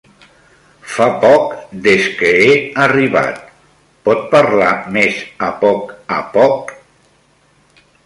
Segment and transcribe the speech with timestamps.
[0.93, 1.51] Fa poc
[1.87, 2.49] des que he
[2.87, 3.39] arribat,
[4.09, 6.79] pot parlar més a poc a poc?